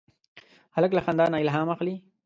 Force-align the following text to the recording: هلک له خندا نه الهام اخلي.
هلک 0.75 0.91
له 0.93 1.01
خندا 1.05 1.25
نه 1.31 1.37
الهام 1.43 1.67
اخلي. 1.75 1.95